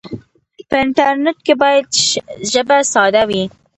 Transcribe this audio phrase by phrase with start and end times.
[0.69, 1.85] په انټرنیټ کې باید
[2.51, 3.43] ژبه ساده وي.